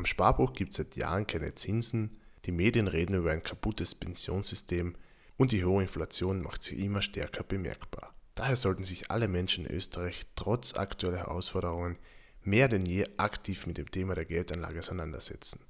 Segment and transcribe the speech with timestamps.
[0.00, 4.94] Am Sparbuch gibt es seit Jahren keine Zinsen, die Medien reden über ein kaputtes Pensionssystem
[5.36, 8.14] und die hohe Inflation macht sich immer stärker bemerkbar.
[8.34, 11.98] Daher sollten sich alle Menschen in Österreich trotz aktueller Herausforderungen
[12.42, 15.60] mehr denn je aktiv mit dem Thema der Geldanlage auseinandersetzen.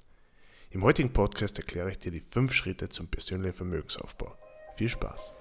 [0.69, 4.33] Im heutigen Podcast erkläre ich dir die fünf Schritte zum persönlichen Vermögensaufbau.
[4.77, 5.33] Viel Spaß!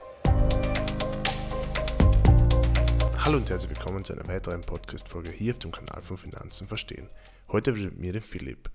[3.19, 7.09] Hallo und herzlich willkommen zu einer weiteren Podcast-Folge hier auf dem Kanal von Finanzen verstehen.
[7.47, 8.69] Heute mit mir, dem Philipp.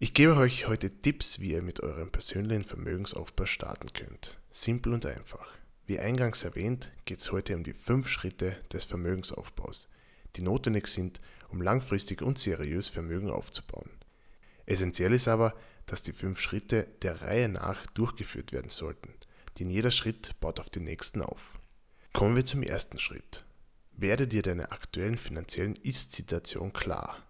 [0.00, 4.36] Ich gebe euch heute Tipps, wie ihr mit eurem persönlichen Vermögensaufbau starten könnt.
[4.50, 5.46] Simpel und einfach.
[5.86, 9.86] Wie eingangs erwähnt, geht es heute um die fünf Schritte des Vermögensaufbaus,
[10.34, 13.88] die notwendig sind, um langfristig und seriös Vermögen aufzubauen.
[14.66, 15.54] Essentiell ist aber,
[15.86, 19.14] dass die fünf Schritte der Reihe nach durchgeführt werden sollten,
[19.60, 21.56] denn jeder Schritt baut auf den nächsten auf.
[22.12, 23.44] Kommen wir zum ersten Schritt.
[23.92, 27.22] Werde dir deiner aktuellen finanziellen Ist-Situation klar.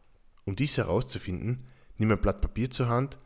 [0.47, 1.63] Um dies herauszufinden,
[1.99, 3.19] nimm ein Blatt Papier zur Hand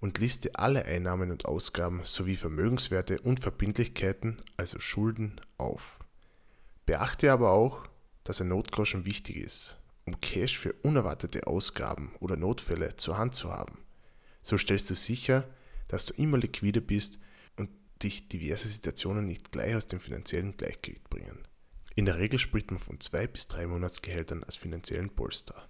[0.00, 5.98] und liste alle Einnahmen und Ausgaben sowie Vermögenswerte und Verbindlichkeiten, also Schulden, auf.
[6.86, 7.86] Beachte aber auch,
[8.24, 13.52] dass ein Notgroschen wichtig ist, um Cash für unerwartete Ausgaben oder Notfälle zur Hand zu
[13.52, 13.78] haben.
[14.42, 15.48] So stellst du sicher,
[15.86, 17.18] dass du immer liquide bist
[17.56, 17.70] und
[18.02, 21.38] dich diverse Situationen nicht gleich aus dem finanziellen Gleichgewicht bringen.
[21.94, 25.68] In der Regel spricht man von zwei bis drei Monatsgehältern als finanziellen Polster.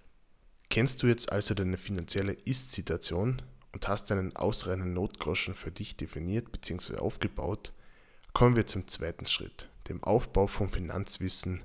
[0.73, 3.42] Kennst du jetzt also deine finanzielle Ist-Situation
[3.73, 6.97] und hast einen ausreichenden Notgroschen für dich definiert bzw.
[6.97, 7.75] aufgebaut,
[8.33, 11.62] kommen wir zum zweiten Schritt, dem Aufbau von Finanzwissen,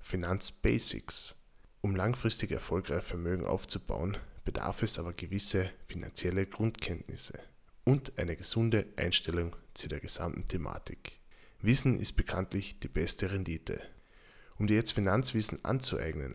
[0.00, 1.36] Finanzbasics.
[1.82, 7.38] Um langfristig erfolgreich Vermögen aufzubauen, bedarf es aber gewisse finanzielle Grundkenntnisse
[7.84, 11.20] und eine gesunde Einstellung zu der gesamten Thematik.
[11.60, 13.82] Wissen ist bekanntlich die beste Rendite.
[14.58, 16.34] Um dir jetzt Finanzwissen anzueignen,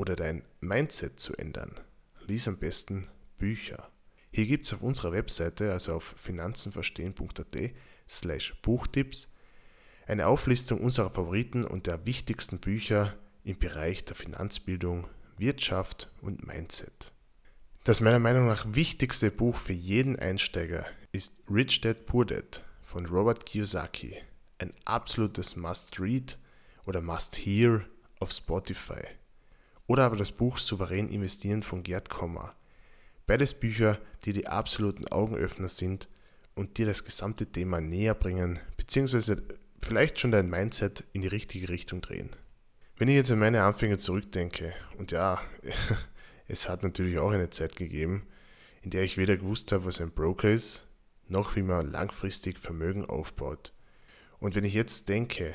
[0.00, 1.78] oder dein Mindset zu ändern,
[2.26, 3.90] lies am besten Bücher.
[4.32, 7.72] Hier gibt es auf unserer Webseite, also auf finanzenverstehen.at
[8.08, 9.28] slash Buchtipps,
[10.06, 15.06] eine Auflistung unserer Favoriten und der wichtigsten Bücher im Bereich der Finanzbildung,
[15.36, 17.12] Wirtschaft und Mindset.
[17.84, 23.06] Das meiner Meinung nach wichtigste Buch für jeden Einsteiger ist Rich Dad Poor Dad von
[23.06, 24.16] Robert Kiyosaki.
[24.58, 26.38] Ein absolutes Must-Read
[26.86, 27.84] oder Must-Hear
[28.18, 29.19] auf Spotify.
[29.90, 32.54] Oder aber das Buch Souverän investieren von Gerd Kommer.
[33.26, 36.06] Beides Bücher, die die absoluten Augenöffner sind
[36.54, 39.42] und dir das gesamte Thema näher bringen, beziehungsweise
[39.82, 42.30] vielleicht schon dein Mindset in die richtige Richtung drehen.
[42.98, 45.40] Wenn ich jetzt an meine Anfänge zurückdenke, und ja,
[46.46, 48.28] es hat natürlich auch eine Zeit gegeben,
[48.82, 50.86] in der ich weder gewusst habe, was ein Broker ist,
[51.26, 53.72] noch wie man langfristig Vermögen aufbaut.
[54.38, 55.52] Und wenn ich jetzt denke,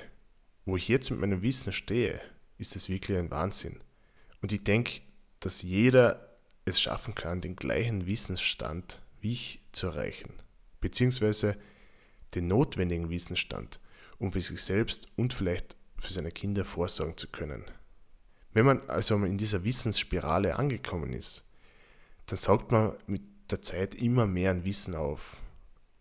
[0.66, 2.20] wo ich jetzt mit meinem Wissen stehe,
[2.58, 3.80] ist es wirklich ein Wahnsinn.
[4.46, 5.02] Und ich denke,
[5.40, 10.32] dass jeder es schaffen kann, den gleichen Wissensstand wie ich zu erreichen,
[10.82, 11.58] beziehungsweise
[12.36, 13.80] den notwendigen Wissensstand,
[14.20, 17.66] um für sich selbst und vielleicht für seine Kinder vorsorgen zu können.
[18.54, 21.44] Wenn man also in dieser Wissensspirale angekommen ist,
[22.28, 25.38] dann saugt man mit der Zeit immer mehr an Wissen auf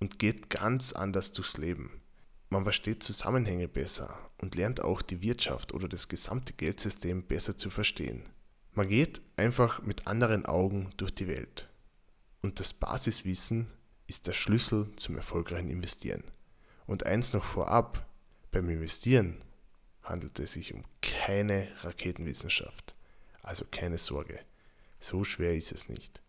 [0.00, 2.02] und geht ganz anders durchs Leben.
[2.50, 7.70] Man versteht Zusammenhänge besser und lernt auch die Wirtschaft oder das gesamte Geldsystem besser zu
[7.70, 8.28] verstehen.
[8.74, 11.68] Man geht einfach mit anderen Augen durch die Welt.
[12.42, 13.70] Und das Basiswissen
[14.08, 16.24] ist der Schlüssel zum erfolgreichen Investieren.
[16.86, 18.04] Und eins noch vorab,
[18.50, 19.36] beim Investieren
[20.02, 22.96] handelt es sich um keine Raketenwissenschaft.
[23.42, 24.40] Also keine Sorge,
[24.98, 26.20] so schwer ist es nicht.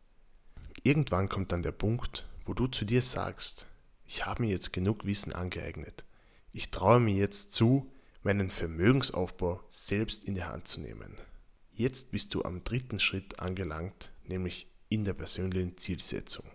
[0.84, 3.66] Irgendwann kommt dann der Punkt, wo du zu dir sagst,
[4.06, 6.06] ich habe mir jetzt genug Wissen angeeignet.
[6.52, 7.92] Ich traue mir jetzt zu,
[8.22, 11.18] meinen Vermögensaufbau selbst in die Hand zu nehmen.
[11.78, 16.46] Jetzt bist du am dritten Schritt angelangt, nämlich in der persönlichen Zielsetzung.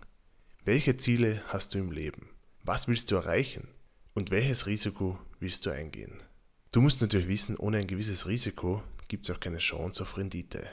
[0.65, 2.31] Welche Ziele hast du im Leben?
[2.63, 3.67] Was willst du erreichen?
[4.15, 6.23] Und welches Risiko willst du eingehen?
[6.71, 10.67] Du musst natürlich wissen, ohne ein gewisses Risiko gibt es auch keine Chance auf Rendite.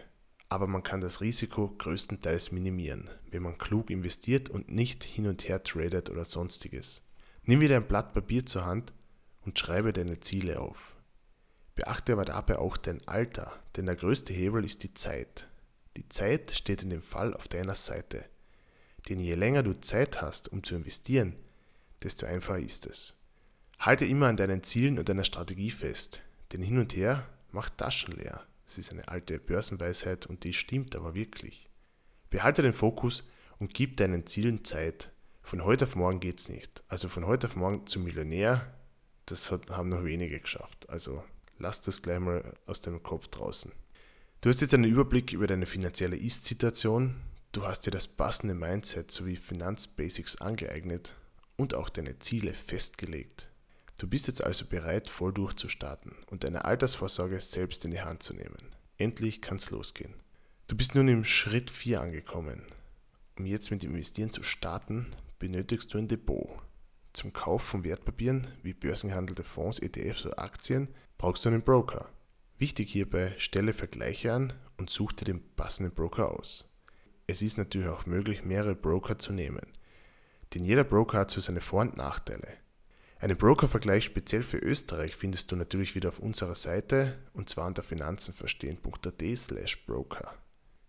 [0.48, 5.47] Aber man kann das Risiko größtenteils minimieren, wenn man klug investiert und nicht hin und
[5.47, 7.03] her tradet oder sonstiges.
[7.45, 8.95] Nimm wieder ein Blatt Papier zur Hand
[9.42, 10.97] und schreibe deine Ziele auf.
[11.78, 15.47] Beachte aber dabei auch dein Alter, denn der größte Hebel ist die Zeit.
[15.97, 18.25] Die Zeit steht in dem Fall auf deiner Seite.
[19.09, 21.36] Denn je länger du Zeit hast, um zu investieren,
[22.03, 23.15] desto einfacher ist es.
[23.78, 26.21] Halte immer an deinen Zielen und deiner Strategie fest,
[26.53, 28.45] denn hin und her macht Taschen leer.
[28.66, 31.71] Das ist eine alte Börsenweisheit und die stimmt aber wirklich.
[32.28, 33.22] Behalte den Fokus
[33.60, 35.13] und gib deinen Zielen Zeit.
[35.42, 36.83] Von heute auf morgen geht's nicht.
[36.89, 38.66] Also von heute auf morgen zum Millionär,
[39.27, 40.89] das haben noch wenige geschafft.
[40.89, 41.22] Also
[41.59, 43.72] lass das gleich mal aus deinem Kopf draußen.
[44.41, 47.16] Du hast jetzt einen Überblick über deine finanzielle Ist-Situation.
[47.53, 51.15] du hast dir das passende Mindset sowie Finanzbasics angeeignet
[51.57, 53.49] und auch deine Ziele festgelegt.
[53.99, 58.33] Du bist jetzt also bereit, voll durchzustarten und deine Altersvorsorge selbst in die Hand zu
[58.33, 58.77] nehmen.
[58.97, 60.15] Endlich kann's losgehen.
[60.69, 62.63] Du bist nun im Schritt 4 angekommen.
[63.39, 65.07] Um jetzt mit Investieren zu starten,
[65.39, 66.49] benötigst du ein Depot.
[67.18, 70.86] Zum Kauf von Wertpapieren wie börsengehandelte Fonds, ETFs oder Aktien
[71.18, 72.09] brauchst du einen Broker.
[72.59, 76.72] Wichtig hierbei, stelle Vergleiche an und such dir den passenden Broker aus.
[77.26, 79.66] Es ist natürlich auch möglich, mehrere Broker zu nehmen,
[80.54, 82.53] denn jeder Broker hat so seine Vor- und Nachteile.
[83.18, 87.82] Einen Brokervergleich speziell für Österreich findest du natürlich wieder auf unserer Seite und zwar unter
[87.82, 90.36] finanzenverstehen.at slash broker.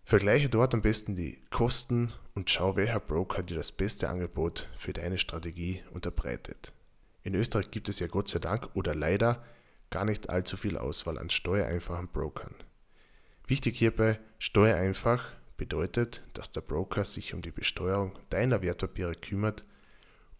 [0.04, 4.92] Vergleiche dort am besten die Kosten und schau, welcher Broker dir das beste Angebot für
[4.92, 6.72] deine Strategie unterbreitet.
[7.22, 9.44] In Österreich gibt es ja Gott sei Dank oder leider
[9.90, 12.54] gar nicht allzu viel Auswahl an steuereinfachen Brokern.
[13.46, 19.64] Wichtig hierbei, steuereinfach bedeutet, dass der Broker sich um die Besteuerung deiner Wertpapiere kümmert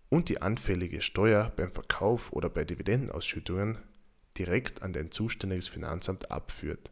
[0.08, 3.78] und die anfällige Steuer beim Verkauf oder bei Dividendenausschüttungen
[4.38, 6.90] direkt an dein zuständiges Finanzamt abführt.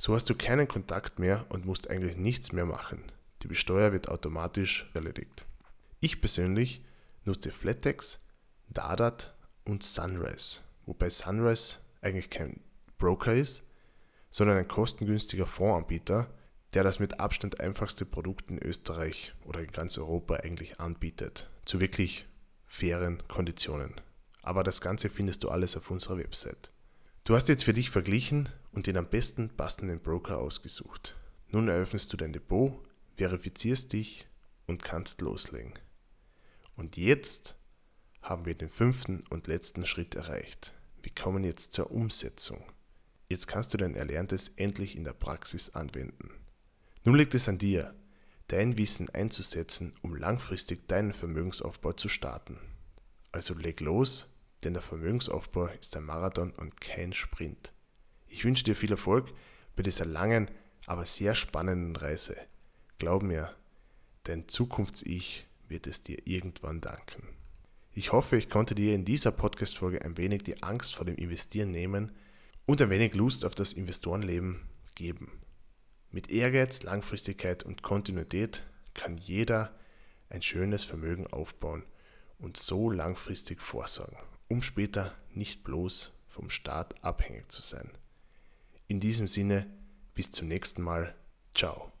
[0.00, 3.02] So hast du keinen Kontakt mehr und musst eigentlich nichts mehr machen.
[3.42, 5.44] Die Besteuer wird automatisch erledigt.
[5.98, 6.84] Ich persönlich
[7.24, 8.20] nutze Flatex,
[8.68, 9.34] Dadat
[9.64, 12.60] und Sunrise, wobei Sunrise eigentlich kein
[12.96, 13.64] Broker ist,
[14.30, 16.28] sondern ein kostengünstiger Fondsanbieter,
[16.74, 21.80] der das mit Abstand einfachste Produkt in Österreich oder in ganz Europa eigentlich anbietet, zu
[21.80, 22.24] wirklich
[22.66, 23.94] fairen Konditionen.
[24.42, 26.70] Aber das Ganze findest du alles auf unserer Website.
[27.24, 31.16] Du hast jetzt für dich verglichen und den am besten passenden Broker ausgesucht.
[31.48, 32.84] Nun eröffnest du dein Depot,
[33.16, 34.26] verifizierst dich
[34.66, 35.74] und kannst loslegen.
[36.76, 37.56] Und jetzt
[38.22, 40.74] haben wir den fünften und letzten Schritt erreicht.
[41.02, 42.62] Wir kommen jetzt zur Umsetzung.
[43.28, 46.30] Jetzt kannst du dein Erlerntes endlich in der Praxis anwenden.
[47.04, 47.94] Nun liegt es an dir,
[48.48, 52.58] dein Wissen einzusetzen, um langfristig deinen Vermögensaufbau zu starten.
[53.32, 54.28] Also leg los,
[54.64, 57.72] denn der Vermögensaufbau ist ein Marathon und kein Sprint.
[58.28, 59.32] Ich wünsche dir viel Erfolg
[59.76, 60.50] bei dieser langen,
[60.86, 62.36] aber sehr spannenden Reise.
[62.98, 63.54] Glaub mir,
[64.24, 67.22] dein Zukunfts-Ich wird es dir irgendwann danken.
[67.92, 71.70] Ich hoffe, ich konnte dir in dieser Podcast-Folge ein wenig die Angst vor dem Investieren
[71.70, 72.12] nehmen
[72.66, 74.60] und ein wenig Lust auf das Investorenleben
[74.94, 75.40] geben.
[76.10, 78.62] Mit Ehrgeiz, Langfristigkeit und Kontinuität
[78.94, 79.74] kann jeder
[80.30, 81.84] ein schönes Vermögen aufbauen
[82.38, 87.90] und so langfristig vorsorgen, um später nicht bloß vom Staat abhängig zu sein.
[88.90, 89.66] In diesem Sinne,
[90.14, 91.14] bis zum nächsten Mal.
[91.54, 91.92] Ciao.